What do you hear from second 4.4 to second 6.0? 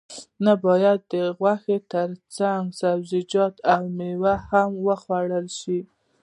هم وخوړل شي